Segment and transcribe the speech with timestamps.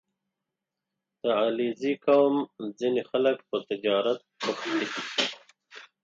[1.21, 2.35] •د علیزي قوم
[2.79, 4.87] ځینې خلک په تجارت بوخت دي.